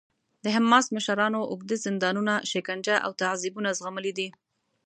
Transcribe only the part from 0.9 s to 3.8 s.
مشرانو اوږده زندانونه، شکنجه او تعذیبونه